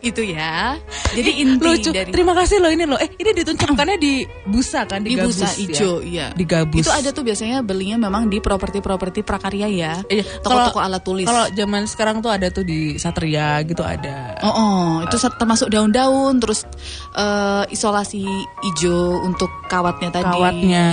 Itu 0.00 0.24
ya. 0.24 0.80
Jadi 1.12 1.30
inti 1.44 1.60
Lucu. 1.60 1.90
dari 1.92 2.08
Terima 2.08 2.32
kasih 2.32 2.56
loh 2.60 2.72
ini 2.72 2.84
loh. 2.88 2.96
Eh 2.96 3.12
ini 3.20 3.30
ditunjukkannya 3.36 3.96
di 4.00 4.24
busa 4.48 4.88
kan 4.88 5.04
di, 5.04 5.12
di 5.12 5.20
gabus 5.20 5.36
busa 5.36 5.46
ya? 5.46 5.52
hijau, 5.60 5.94
iya. 6.00 6.26
Di 6.32 6.44
gabus. 6.48 6.84
Itu 6.84 6.90
ada 6.92 7.08
tuh 7.12 7.24
biasanya 7.24 7.60
belinya 7.60 8.00
memang 8.08 8.32
di 8.32 8.40
properti-properti 8.40 9.20
prakarya 9.20 9.68
ya. 9.68 10.00
Iya, 10.08 10.24
Toko-toko 10.40 10.80
alat 10.80 11.02
tulis. 11.04 11.26
Kalau 11.28 11.46
zaman 11.52 11.84
sekarang 11.84 12.24
tuh 12.24 12.32
ada 12.32 12.48
tuh 12.48 12.64
di 12.64 12.96
Satria 12.96 13.60
gitu 13.64 13.84
ada. 13.84 14.40
Oh, 14.40 14.52
oh, 14.52 14.88
itu 15.04 15.16
termasuk 15.36 15.68
daun-daun, 15.68 16.40
terus 16.40 16.64
eh, 17.14 17.64
isolasi 17.68 18.24
hijau 18.64 19.20
untuk 19.24 19.48
kawatnya 19.68 20.08
tadi. 20.08 20.24
Kawatnya 20.24 20.88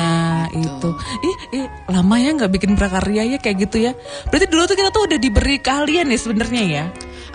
Gitu. 0.51 0.67
itu. 0.67 0.89
Ih, 1.23 1.35
ih, 1.61 1.65
lama 1.91 2.15
ya 2.19 2.29
nggak 2.35 2.51
bikin 2.51 2.71
prakarya 2.75 3.23
ya 3.35 3.37
kayak 3.39 3.67
gitu 3.67 3.77
ya. 3.89 3.91
Berarti 4.29 4.47
dulu 4.47 4.63
tuh 4.67 4.77
kita 4.77 4.89
tuh 4.91 5.03
udah 5.07 5.19
diberi 5.19 5.57
keahlian 5.59 6.07
ya 6.11 6.19
sebenarnya 6.19 6.63
ya. 6.63 6.85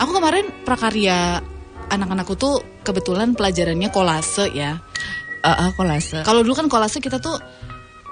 Aku 0.00 0.10
kemarin 0.16 0.48
prakarya 0.64 1.44
anak-anakku 1.92 2.34
tuh 2.40 2.64
kebetulan 2.80 3.36
pelajarannya 3.36 3.92
kolase 3.92 4.48
ya. 4.56 4.80
Ah, 5.44 5.68
uh, 5.68 5.70
kolase. 5.76 6.24
Kalau 6.24 6.40
dulu 6.40 6.54
kan 6.56 6.66
kolase 6.72 7.02
kita 7.02 7.18
tuh 7.18 7.36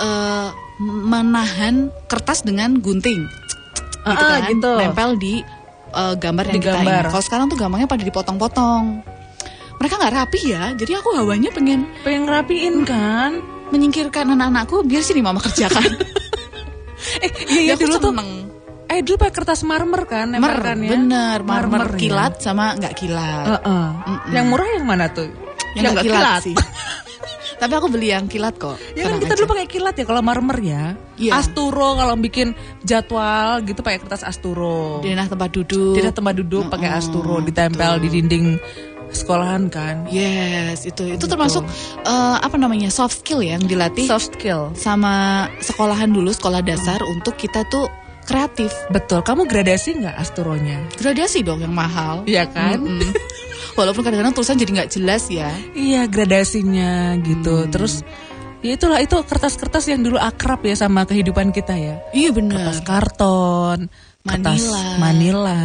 eh, 0.02 0.48
menahan 0.82 1.88
kertas 2.10 2.42
dengan 2.42 2.74
gunting, 2.80 3.22
gitu 4.02 4.24
ah, 4.24 4.40
kan, 4.40 4.50
gitu. 4.50 4.72
nempel 4.80 5.10
di 5.20 5.44
eh, 5.94 6.14
gambar 6.18 6.44
yang 6.50 6.56
Di 6.58 6.62
kita 6.64 6.74
gambar. 6.82 7.04
Kalau 7.14 7.24
sekarang 7.24 7.46
tuh 7.46 7.58
gambarnya 7.60 7.86
pada 7.86 8.02
dipotong-potong. 8.02 8.84
Mereka 9.80 9.94
nggak 9.96 10.12
rapi 10.12 10.40
ya, 10.52 10.76
jadi 10.76 11.00
aku 11.00 11.16
hawanya 11.16 11.48
pengen 11.56 11.88
Pengen 12.04 12.28
rapiin 12.28 12.84
kan? 12.84 13.40
menyingkirkan 13.70 14.26
anak-anakku 14.34 14.82
biar 14.82 15.02
sini 15.02 15.22
mama 15.22 15.40
kerjakan. 15.40 15.86
Eh, 17.00 17.32
iya, 17.48 17.60
iya 17.64 17.72
Ya, 17.72 17.74
aku 17.74 17.88
dulu 17.88 17.96
tuh. 17.96 18.12
Eh, 18.90 19.06
dulu 19.06 19.22
pakai 19.22 19.34
kertas 19.34 19.62
marmer 19.62 20.02
kan, 20.02 20.34
Mer, 20.34 20.58
ya? 20.58 20.74
bener, 20.74 21.38
marmer, 21.46 21.94
ya. 21.94 21.98
kilat 21.98 22.42
sama 22.42 22.74
nggak 22.74 22.94
kilat. 22.98 23.46
Heeh. 23.62 23.86
Yang 24.34 24.46
murah 24.50 24.68
yang 24.74 24.84
mana 24.84 25.06
tuh? 25.06 25.30
yang 25.78 25.94
nggak 25.94 26.02
kilat, 26.10 26.42
sih. 26.42 26.56
Tapi 27.60 27.72
aku 27.76 27.86
beli 27.92 28.10
yang 28.10 28.24
kilat 28.26 28.56
kok. 28.56 28.80
Ya 28.96 29.04
kan 29.06 29.20
kita 29.20 29.36
aja. 29.36 29.38
dulu 29.38 29.52
pakai 29.52 29.66
kilat 29.68 29.94
ya 29.94 30.04
kalau 30.08 30.22
marmer 30.24 30.58
ya. 30.58 30.84
Iya. 31.20 31.38
Asturo 31.38 31.92
kalau 31.94 32.16
bikin 32.16 32.56
jadwal 32.82 33.60
gitu 33.62 33.84
pakai 33.84 34.00
kertas 34.00 34.24
asturo. 34.24 35.04
Denah 35.04 35.28
tempat 35.28 35.52
duduk. 35.52 35.92
Tidak 35.94 36.10
tempat 36.16 36.34
duduk 36.40 36.72
pakai 36.72 36.88
Mm-mm, 36.88 36.98
asturo 37.04 37.36
ditempel 37.44 38.00
di 38.00 38.08
dinding 38.08 38.56
sekolahan 39.12 39.68
kan. 39.68 40.08
Yes, 40.08 40.88
itu 40.88 41.04
itu 41.04 41.24
termasuk 41.28 41.60
eh, 42.02 42.36
apa 42.40 42.56
namanya 42.56 42.88
soft 42.88 43.20
skill 43.20 43.44
ya 43.44 43.60
yang 43.60 43.68
dilatih 43.68 44.08
Soft 44.08 44.40
skill. 44.40 44.72
sama 44.72 45.44
sekolahan 45.60 46.08
dulu 46.08 46.32
sekolah 46.32 46.64
dasar 46.64 47.02
untuk 47.04 47.36
kita 47.36 47.60
tuh 47.68 47.84
kreatif. 48.30 48.70
Betul. 48.88 49.20
Kamu 49.20 49.44
gradasi 49.44 49.98
nggak 49.98 50.14
asturonya? 50.14 50.78
Gradasi 50.94 51.42
dong 51.42 51.58
yang 51.58 51.74
mahal. 51.74 52.22
Iya 52.24 52.46
kan? 52.46 52.78
Mm-mm. 52.78 53.10
Walaupun 53.74 54.06
kadang-kadang 54.06 54.30
tulisan 54.30 54.54
jadi 54.54 54.70
nggak 54.78 54.90
jelas 54.94 55.26
ya. 55.26 55.50
Iya 55.74 56.06
gradasinya 56.06 57.18
gitu. 57.18 57.66
Hmm. 57.66 57.70
Terus 57.70 58.06
ya 58.62 58.78
itulah 58.78 59.02
itu 59.02 59.18
kertas-kertas 59.18 59.90
yang 59.90 60.00
dulu 60.00 60.16
akrab 60.16 60.62
ya 60.62 60.78
sama 60.78 61.02
kehidupan 61.02 61.50
kita 61.50 61.74
ya. 61.74 61.98
Iya 62.14 62.30
benar. 62.30 62.70
Kertas 62.70 62.80
karton, 62.86 63.78
kertas 64.22 64.62
Manila. 64.62 64.82
Manila, 65.00 65.58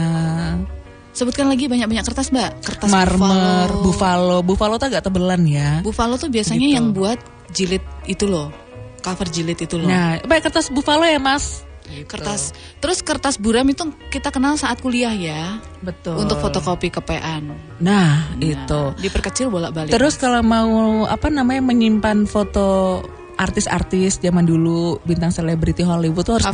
Sebutkan 1.16 1.48
lagi 1.48 1.72
banyak-banyak 1.72 2.04
kertas 2.04 2.28
mbak. 2.28 2.60
Kertas 2.60 2.92
marmer, 2.92 3.72
buffalo. 3.72 3.84
buffalo, 3.88 4.38
buffalo 4.44 4.74
tuh 4.76 4.92
agak 4.92 5.08
tebelan 5.08 5.48
ya. 5.48 5.80
Buffalo 5.80 6.20
tuh 6.20 6.28
biasanya 6.28 6.60
Gitu. 6.60 6.76
yang 6.76 6.92
buat 6.92 7.16
jilid 7.56 7.80
itu 8.04 8.28
loh, 8.28 8.52
cover 9.00 9.24
jilid 9.32 9.56
itu 9.56 9.80
loh. 9.80 9.88
Nah, 9.88 10.20
pakai 10.20 10.44
kertas 10.44 10.68
buffalo 10.68 11.08
ya 11.08 11.16
mas. 11.16 11.64
Kertas. 12.04 12.52
Terus 12.78 13.00
kertas 13.00 13.36
buram 13.38 13.66
itu 13.66 13.84
kita 14.10 14.30
kenal 14.30 14.56
saat 14.56 14.82
kuliah 14.82 15.14
ya, 15.14 15.62
Betul. 15.80 16.22
untuk 16.22 16.38
fotokopi 16.40 16.90
kepean. 16.90 17.54
Nah, 17.78 18.30
Nah, 18.34 18.42
itu. 18.42 18.82
diperkecil 19.00 19.48
bolak-balik. 19.48 19.94
Terus 19.94 20.18
kalau 20.18 20.42
mau 20.42 20.70
apa 21.06 21.30
namanya 21.30 21.62
menyimpan 21.64 22.26
foto 22.26 23.00
artis-artis 23.36 24.18
zaman 24.20 24.48
dulu 24.48 24.98
bintang 25.04 25.28
selebriti 25.28 25.84
Hollywood 25.84 26.24
tuh 26.24 26.40
harus 26.40 26.48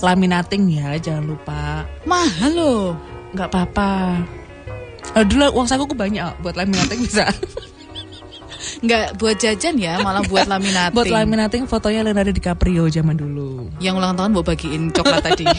laminating 0.00 0.68
ya, 0.68 0.96
jangan 0.96 1.24
lupa. 1.26 1.88
mahal 2.04 2.52
loh. 2.52 2.86
nggak 3.32 3.48
apa-apa. 3.48 3.92
Dulu 5.24 5.56
uang 5.56 5.64
saku 5.66 5.88
banyak 5.92 6.40
buat 6.40 6.52
laminating 6.54 7.00
bisa. 7.02 7.26
Nggak 8.82 9.14
buat 9.14 9.36
jajan 9.38 9.74
ya, 9.78 10.02
malah 10.02 10.26
buat 10.26 10.50
laminating. 10.50 10.94
buat 10.98 11.06
laminating 11.06 11.62
fotonya 11.70 12.02
Leonardo 12.02 12.34
DiCaprio 12.34 12.90
zaman 12.90 13.14
dulu. 13.14 13.70
Yang 13.78 13.94
ulang 14.02 14.18
tahun 14.18 14.30
mau 14.34 14.42
bagiin 14.42 14.90
coklat 14.90 15.22
tadi. 15.22 15.46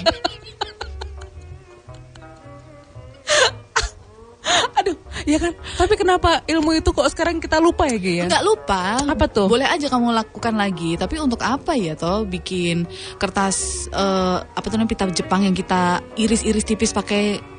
Aduh, 4.83 4.99
ya 5.23 5.39
kan? 5.39 5.55
Tapi 5.55 5.93
kenapa 5.95 6.43
ilmu 6.43 6.75
itu 6.75 6.91
kok 6.91 7.07
sekarang 7.07 7.39
kita 7.39 7.63
lupa 7.63 7.87
ya, 7.87 7.95
Gi 7.95 8.13
ya? 8.19 8.25
Nggak 8.27 8.43
lupa. 8.43 8.99
Apa 9.07 9.31
tuh? 9.31 9.47
Boleh 9.47 9.71
aja 9.71 9.87
kamu 9.87 10.11
lakukan 10.11 10.59
lagi. 10.59 10.99
Tapi 10.99 11.15
untuk 11.23 11.39
apa 11.39 11.79
ya 11.79 11.95
toh 11.95 12.27
bikin 12.27 12.83
kertas 13.15 13.87
eh, 13.87 14.37
apa 14.43 14.65
tuh 14.67 14.75
namanya 14.75 14.91
pita 14.91 15.05
Jepang 15.15 15.47
yang 15.47 15.55
kita 15.55 16.03
iris-iris 16.19 16.67
tipis 16.67 16.91
pakai 16.91 17.52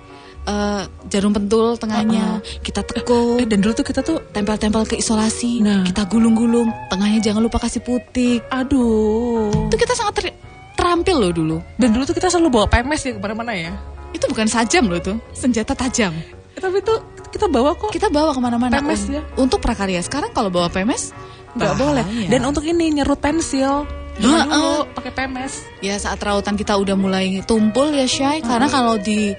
eh, 0.45 0.83
jarum 1.09 1.31
pentul 1.31 1.75
tengahnya. 1.75 2.41
Kita 2.61 2.81
tekuk. 2.81 3.41
Eh, 3.41 3.47
dan 3.47 3.59
dulu 3.59 3.73
tuh 3.73 3.83
kita 3.83 4.01
tuh 4.01 4.21
tempel-tempel 4.29 4.85
ke 4.85 4.97
isolasi, 4.97 5.61
Nah. 5.61 5.83
kita 5.83 6.05
gulung-gulung, 6.05 6.69
tengahnya 6.89 7.21
jangan 7.23 7.41
lupa 7.41 7.59
kasih 7.59 7.81
putih. 7.81 8.45
aduh. 8.49 9.49
Itu 9.69 9.77
kita 9.77 9.93
sangat 9.93 10.15
ter- 10.17 10.37
terampil 10.75 11.17
loh 11.19 11.33
dulu. 11.33 11.57
Dan 11.77 11.93
dulu 11.93 12.05
tuh 12.05 12.13
kita 12.13 12.29
selalu 12.29 12.49
bawa 12.53 12.67
PMS 12.67 13.01
ya 13.03 13.13
ke 13.13 13.21
mana-mana 13.21 13.53
ya. 13.53 13.73
Itu 14.13 14.29
bukan 14.29 14.47
sajam 14.47 14.87
loh 14.87 14.97
itu, 14.97 15.13
senjata 15.33 15.73
tajam. 15.73 16.13
Eh, 16.55 16.61
tapi 16.61 16.79
tuh 16.81 17.01
kita 17.29 17.49
bawa 17.49 17.75
kok. 17.75 17.91
Kita 17.91 18.07
bawa 18.09 18.31
ke 18.31 18.39
mana-mana. 18.39 18.79
PMS 18.79 19.09
Un- 19.09 19.13
ya? 19.13 19.23
Untuk 19.35 19.59
prakarya 19.59 19.99
sekarang 20.01 20.31
kalau 20.31 20.53
bawa 20.53 20.69
PMS 20.69 21.11
nggak 21.55 21.75
boleh. 21.75 22.05
Dan 22.29 22.45
untuk 22.45 22.63
ini 22.63 22.91
nyerut 22.93 23.19
pensil. 23.19 23.87
Heeh. 24.15 24.47
dulu 24.47 24.87
pakai 24.95 25.11
PMS. 25.11 25.67
ya 25.83 25.99
saat 25.99 26.23
rautan 26.23 26.55
kita 26.55 26.79
udah 26.79 26.95
mulai 26.95 27.43
tumpul 27.43 27.91
ya 27.91 28.07
Syai, 28.07 28.39
karena 28.41 28.71
kalau 28.71 28.95
di 28.95 29.35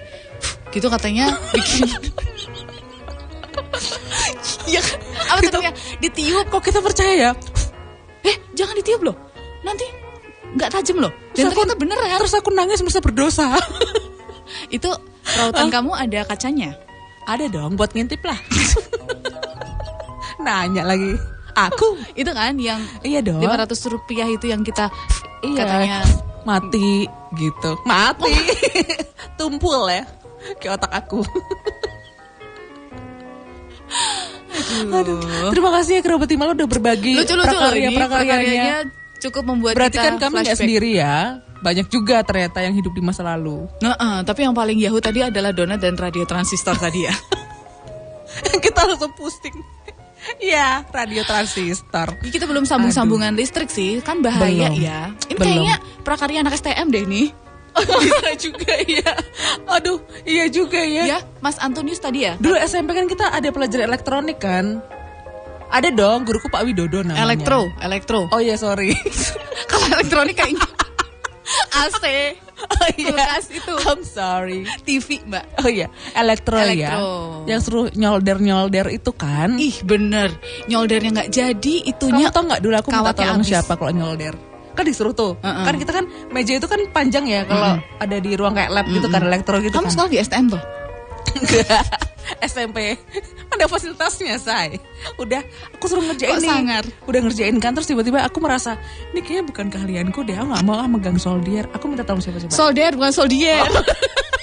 gitu 0.76 0.88
katanya 0.88 1.32
bikin 1.50 1.88
ya 4.68 4.82
apa 5.26 5.40
Gitu. 5.40 5.56
namanya 5.56 5.74
ditiup 6.00 6.46
Kok 6.48 6.62
kita 6.62 6.80
percaya 6.80 7.14
ya? 7.16 7.32
eh 8.22 8.36
jangan 8.54 8.76
ditiup 8.76 9.02
loh 9.02 9.16
nanti 9.62 9.86
nggak 10.54 10.70
tajam 10.72 11.00
loh 11.00 11.12
dan 11.32 11.48
Terus 11.48 11.52
aku- 11.52 11.64
ternyata 11.64 11.76
bener 11.78 11.98
ya 12.02 12.16
Terus 12.18 12.34
aku 12.34 12.50
nangis 12.50 12.80
merasa 12.80 13.00
berdosa. 13.00 13.48
itu 14.76 14.88
rautan 15.36 15.68
kamu 15.68 15.92
ada 15.92 16.22
kacanya 16.24 16.78
Ada 17.24 17.50
dong 17.50 17.74
buat 17.74 17.90
ngintip 17.90 18.22
lah. 18.22 18.38
Nanya 20.46 20.86
lagi. 20.86 21.18
Aku? 21.56 21.98
itu 22.14 22.30
kan 22.30 22.54
yang 22.56 22.78
Iya 23.02 23.20
dong. 23.20 23.42
500 23.42 23.66
rupiah 23.90 24.28
itu 24.28 24.46
yang 24.46 24.62
kita 24.62 24.94
Iya. 25.42 25.58
katanya 25.58 25.98
mati 26.44 27.10
gitu. 27.34 27.72
Mati. 27.84 28.30
Tumpul 29.40 29.90
ya. 29.90 30.06
Kayak 30.60 30.74
otak 30.80 30.92
aku. 30.94 31.22
Aduh. 34.92 35.52
Terima 35.52 35.70
kasih 35.80 36.00
ya 36.00 36.02
kerabat 36.02 36.28
Timalo 36.28 36.52
udah 36.54 36.68
berbagi 36.68 37.16
lucu-lucu 37.16 37.48
prakarya 37.48 37.88
ini 37.88 37.96
prakaryanya. 37.96 38.78
cukup 39.16 39.44
membuat 39.48 39.74
Berarti 39.78 39.98
kita 39.98 40.08
kan 40.10 40.16
kami 40.20 40.36
flashback. 40.42 40.60
sendiri 40.60 40.90
ya. 40.96 41.16
Banyak 41.56 41.88
juga 41.90 42.22
ternyata 42.22 42.62
yang 42.62 42.76
hidup 42.76 42.94
di 42.94 43.02
masa 43.02 43.26
lalu. 43.26 43.66
Nah, 43.82 43.96
eh, 43.96 44.20
tapi 44.22 44.46
yang 44.46 44.54
paling 44.54 44.78
yahoo 44.78 45.02
tadi 45.02 45.26
adalah 45.26 45.50
donat 45.50 45.82
dan 45.82 45.98
radio 45.98 46.22
transistor 46.24 46.78
tadi 46.78 47.08
ya. 47.08 47.16
Kita 48.66 48.86
langsung 48.86 49.14
pusing. 49.16 49.56
Iya, 50.42 50.82
radio 50.90 51.22
transistor. 51.22 52.18
Ini 52.26 52.34
kita 52.34 52.50
belum 52.50 52.66
sambung-sambungan 52.66 53.38
listrik 53.38 53.70
sih, 53.70 54.02
kan 54.02 54.26
bahaya 54.26 54.74
Belum. 54.74 54.82
ya. 54.82 55.14
Ini 55.30 55.38
Belum. 55.38 55.46
kayaknya 55.46 55.76
prakarya 56.02 56.42
anak 56.42 56.58
STM 56.58 56.90
deh 56.90 57.06
nih. 57.06 57.28
Bisa 57.76 58.30
juga 58.40 58.74
ya. 58.88 59.12
Aduh, 59.68 60.00
iya 60.24 60.48
juga 60.48 60.80
ya. 60.80 61.04
Ya, 61.06 61.20
Mas 61.44 61.60
Antonius 61.60 62.00
tadi 62.00 62.24
ya. 62.24 62.40
Dulu 62.40 62.56
SMP 62.58 62.96
kan 62.96 63.06
kita 63.06 63.30
ada 63.30 63.50
pelajaran 63.52 63.92
elektronik 63.92 64.40
kan? 64.40 64.80
Ada 65.66 65.92
dong, 65.92 66.24
guruku 66.24 66.48
Pak 66.48 66.64
Widodo 66.64 67.04
namanya. 67.04 67.26
Elektro, 67.26 67.68
elektro. 67.82 68.20
Oh 68.32 68.40
iya, 68.40 68.56
sorry. 68.56 68.96
Kalau 69.70 69.86
elektronik 69.92 70.38
kayaknya 70.38 70.62
AC. 71.84 72.04
Oh, 72.56 72.88
iya. 72.96 73.12
Kulkas 73.12 73.46
itu. 73.52 73.74
I'm 73.84 74.02
sorry. 74.02 74.64
TV, 74.88 75.20
Mbak. 75.28 75.44
Oh 75.62 75.70
iya, 75.70 75.92
elektro, 76.16 76.56
ya. 76.56 76.72
Elektro. 76.72 77.12
Yang 77.46 77.62
suruh 77.68 77.86
nyolder-nyolder 77.92 78.88
itu 78.90 79.12
kan. 79.12 79.60
Ih, 79.60 79.76
bener. 79.84 80.32
Nyoldernya 80.66 81.12
nggak 81.12 81.30
jadi, 81.30 81.76
itunya 81.84 82.32
Kamu 82.32 82.34
tau 82.34 82.44
nggak 82.48 82.62
dulu 82.64 82.76
aku 82.80 82.90
minta 82.90 83.02
kawatnya 83.04 83.20
tolong 83.20 83.42
habis. 83.44 83.52
siapa 83.52 83.74
kalau 83.76 83.92
nyolder? 83.92 84.36
Kan 84.76 84.84
disuruh 84.84 85.12
tuh. 85.12 85.40
Uh-uh. 85.40 85.64
Kan 85.64 85.76
kita 85.76 85.92
kan 85.92 86.06
meja 86.30 86.54
itu 86.54 86.68
kan 86.68 86.80
panjang 86.92 87.26
ya 87.26 87.42
kalau 87.44 87.80
ada 87.80 88.18
di 88.20 88.36
ruang 88.36 88.54
kayak 88.54 88.70
lab 88.70 88.86
gitu 88.86 89.08
kan 89.08 89.24
elektro 89.24 89.58
gitu 89.60 89.72
Kamu 89.72 89.88
kan. 89.88 89.92
sekolah 89.92 90.10
di 90.12 90.18
STM 90.20 90.46
tuh? 90.52 90.62
Enggak. 91.40 91.84
SMP 92.42 92.98
ada 93.54 93.70
fasilitasnya 93.70 94.36
say 94.36 94.82
udah 95.16 95.46
aku 95.72 95.86
suruh 95.86 96.02
ngerjain 96.02 96.34
Kok 96.34 96.42
nih 96.42 96.50
sangar? 96.50 96.84
udah 97.06 97.20
ngerjain 97.22 97.56
kan 97.62 97.72
terus 97.72 97.86
tiba-tiba 97.86 98.18
aku 98.20 98.42
merasa 98.42 98.82
ini 99.14 99.22
kayaknya 99.22 99.46
bukan 99.46 99.66
keahlianku 99.70 100.26
deh 100.26 100.34
aku 100.34 100.50
nggak 100.50 100.66
mau 100.66 100.76
ah 100.76 100.90
megang 100.90 101.16
soldier 101.16 101.70
aku 101.70 101.86
minta 101.86 102.02
tolong 102.02 102.20
siapa 102.20 102.42
coba 102.42 102.50
Solder 102.50 102.92
bukan 102.98 103.14
soldier. 103.14 103.62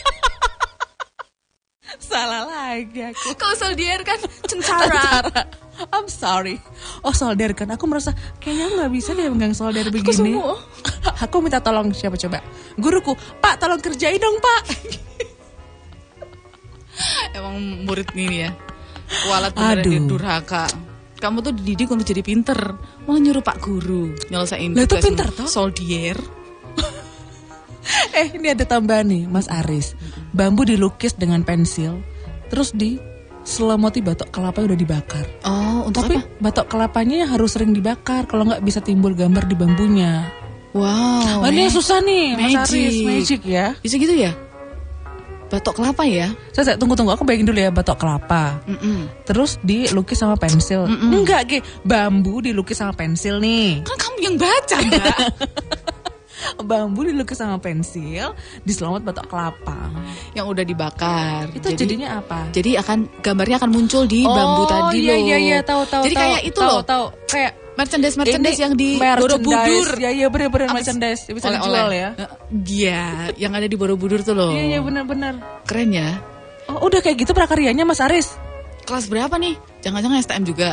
salah 2.12 2.44
lagi 2.44 3.00
aku 3.08 3.32
Kalau 3.34 3.56
soldier 3.56 4.04
kan 4.04 4.20
cencara. 4.44 4.92
Cara. 4.92 5.42
I'm 5.88 6.06
sorry 6.06 6.60
oh 7.00 7.10
solder 7.10 7.56
kan 7.56 7.72
aku 7.72 7.88
merasa 7.88 8.12
kayaknya 8.38 8.68
aku 8.68 8.74
nggak 8.76 8.92
bisa 8.92 9.10
deh 9.16 9.24
megang 9.32 9.56
solder 9.56 9.88
begini 9.88 10.36
semua. 10.36 10.60
aku 11.24 11.40
minta 11.40 11.64
tolong 11.64 11.90
siapa 11.96 12.20
coba 12.20 12.44
guruku 12.76 13.16
pak 13.40 13.56
tolong 13.56 13.80
kerjain 13.80 14.20
dong 14.20 14.36
pak 14.36 14.62
Emang 17.32 17.56
murid 17.88 18.12
ini 18.12 18.44
ya. 18.44 18.50
Kualat 19.24 19.56
beneran 19.56 19.80
Aduh. 19.80 20.08
durhaka. 20.08 20.68
Kamu 21.16 21.40
tuh 21.40 21.56
dididik 21.56 21.88
untuk 21.88 22.04
jadi 22.04 22.20
pinter. 22.20 22.76
Malah 23.08 23.16
nyuruh 23.16 23.40
Pak 23.40 23.56
Guru 23.62 24.12
nyelesain 24.28 24.74
Lah, 24.74 24.84
itu 24.84 24.92
tugasmu. 24.92 25.06
pinter 25.08 25.26
toh? 25.32 25.48
Soldier. 25.48 26.16
Eh, 28.12 28.38
ini 28.38 28.46
ada 28.46 28.62
tambahan 28.62 29.08
nih, 29.08 29.24
Mas 29.26 29.50
Aris. 29.50 29.98
Bambu 30.32 30.64
dilukis 30.64 31.12
dengan 31.12 31.44
pensil, 31.44 32.00
terus 32.48 32.72
di 32.72 32.96
selamati 33.44 34.00
batok 34.00 34.32
kelapa 34.32 34.64
udah 34.64 34.78
dibakar. 34.78 35.24
Oh, 35.44 35.84
untuk 35.90 36.08
Tapi 36.08 36.16
apa? 36.18 36.40
batok 36.40 36.66
kelapanya 36.72 37.28
harus 37.28 37.52
sering 37.52 37.76
dibakar, 37.76 38.24
kalau 38.24 38.48
nggak 38.48 38.64
bisa 38.64 38.80
timbul 38.80 39.12
gambar 39.12 39.44
di 39.44 39.54
bambunya. 39.58 40.30
Wow. 40.72 41.44
Oh, 41.44 41.48
ini 41.52 41.68
susah 41.68 42.00
nih, 42.00 42.32
Mas 42.32 42.52
Magic. 42.64 42.64
Aris. 42.64 42.96
Magic 43.04 43.40
ya. 43.44 43.66
Bisa 43.84 44.00
gitu 44.00 44.14
ya? 44.16 44.32
Batok 45.52 45.84
kelapa 45.84 46.08
ya? 46.08 46.32
Saya, 46.56 46.72
saya 46.72 46.76
tunggu 46.80 46.96
tunggu, 46.96 47.12
aku 47.12 47.28
bayangin 47.28 47.44
dulu 47.44 47.60
ya 47.60 47.68
batok 47.68 48.00
kelapa. 48.00 48.56
Mm-mm. 48.64 49.04
Terus 49.28 49.60
dilukis 49.60 50.16
sama 50.16 50.40
pensil. 50.40 50.88
Enggak, 50.88 51.40
Ge. 51.44 51.58
Bambu 51.84 52.40
dilukis 52.40 52.80
sama 52.80 52.96
pensil 52.96 53.36
nih. 53.36 53.84
Kan 53.84 54.00
kamu 54.00 54.18
yang 54.32 54.36
baca, 54.40 54.76
Mbak. 54.80 55.18
Bambu 56.62 57.06
dilukis 57.06 57.38
sama 57.38 57.58
pensil, 57.58 58.34
diselamat 58.66 59.02
batok 59.06 59.26
kelapa. 59.30 59.78
yang 60.32 60.48
udah 60.48 60.64
dibakar. 60.64 61.48
Itu 61.52 61.72
jadi, 61.72 61.78
jadinya 61.78 62.08
apa? 62.20 62.48
jadi 62.52 62.80
akan 62.84 62.98
gambarnya 63.20 63.56
akan 63.60 63.70
muncul 63.70 64.02
di 64.08 64.24
bambu 64.24 64.64
tadi 64.68 64.98
iya, 65.04 65.14
loh. 65.16 65.24
iya 65.24 65.36
iya 65.38 65.58
tahu 65.60 65.82
tahu. 65.88 66.02
Jadi 66.08 66.14
tahu, 66.14 66.22
kayak 66.24 66.40
itu 66.44 66.60
tahu, 66.60 66.68
loh. 66.68 66.82
Tahu 66.84 67.04
kayak 67.28 67.52
Merchandise 67.72 68.16
merchandise 68.20 68.58
ini 68.60 68.64
yang 68.68 68.74
di. 68.76 68.88
Borobudur. 69.00 69.96
Ya 69.96 70.10
iya 70.12 70.28
bener-bener 70.28 70.68
Apa- 70.68 70.76
merchandise 70.76 71.24
bisa 71.32 71.48
Oleh-oleh. 71.48 71.64
dijual 71.64 71.90
ya. 71.92 72.08
Iya, 72.52 73.04
yang 73.40 73.52
ada 73.56 73.64
di 73.64 73.76
Borobudur 73.80 74.20
tuh 74.20 74.36
loh. 74.36 74.52
Iya 74.52 74.76
iya 74.76 74.78
bener-bener. 74.84 75.40
Keren 75.64 75.90
ya. 75.96 76.20
Oh 76.68 76.84
udah 76.84 77.00
kayak 77.00 77.24
gitu 77.24 77.32
prakaryanya 77.32 77.88
Mas 77.88 78.04
Aris. 78.04 78.36
Kelas 78.84 79.08
berapa 79.08 79.32
nih? 79.40 79.56
Jangan-jangan 79.80 80.20
STM 80.20 80.44
juga. 80.44 80.70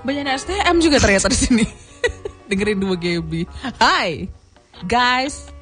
Banyak 0.00 0.32
STM 0.40 0.76
juga 0.80 0.96
ternyata 0.96 1.28
di 1.28 1.38
sini. 1.38 1.64
Dengerin 2.50 2.82
dua 2.82 2.98
Gaby. 2.98 3.46
Hai 3.78 4.26
guys. 4.82 5.54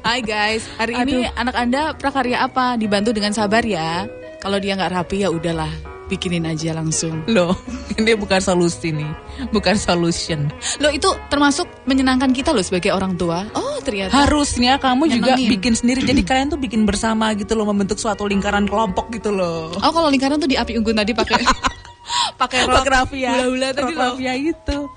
Hai 0.00 0.22
guys, 0.22 0.62
hari 0.78 0.94
ini 0.96 1.26
anak 1.34 1.58
Anda 1.58 1.92
prakarya 1.92 2.46
apa? 2.46 2.78
Dibantu 2.78 3.10
dengan 3.10 3.34
sabar 3.34 3.66
ya. 3.66 4.06
Kalau 4.38 4.56
dia 4.56 4.72
nggak 4.72 4.94
rapi 4.94 5.20
ya 5.20 5.28
udahlah, 5.28 5.68
bikinin 6.06 6.46
aja 6.46 6.72
langsung. 6.72 7.26
Loh, 7.26 7.52
ini 7.98 8.16
bukan 8.16 8.38
solusi 8.40 8.88
nih, 8.88 9.10
bukan 9.50 9.74
solution. 9.76 10.48
Loh 10.80 10.88
itu 10.88 11.10
termasuk 11.28 11.66
menyenangkan 11.84 12.32
kita 12.32 12.54
loh 12.54 12.62
sebagai 12.64 12.94
orang 12.94 13.18
tua. 13.18 13.44
Oh 13.52 13.82
ternyata. 13.84 14.14
Harusnya 14.14 14.78
kamu 14.80 15.10
juga 15.12 15.34
Nyenengin. 15.36 15.50
bikin 15.60 15.74
sendiri. 15.76 16.00
Jadi 16.06 16.22
kalian 16.24 16.48
tuh 16.48 16.60
bikin 16.62 16.86
bersama 16.88 17.34
gitu 17.36 17.52
loh, 17.52 17.68
membentuk 17.68 17.98
suatu 18.00 18.24
lingkaran 18.24 18.64
kelompok 18.64 19.12
gitu 19.12 19.28
loh. 19.34 19.74
Oh 19.76 19.92
kalau 19.92 20.08
lingkaran 20.08 20.38
tuh 20.40 20.48
di 20.48 20.56
api 20.56 20.78
unggun 20.78 20.96
tadi 20.96 21.12
pakai 21.12 21.42
pakai 22.40 22.64
rok 22.64 22.86
rafia, 22.88 23.34
hula-hula 23.36 23.68
tadi 23.76 23.92
loh. 23.92 24.16
rafia 24.16 24.32
itu. 24.38 24.88